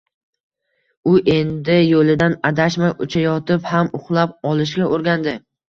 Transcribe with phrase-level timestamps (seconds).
[1.11, 5.39] U endi, yo‘lidan adashmay, uchayotib ham uxlab olishga o‘rgandi.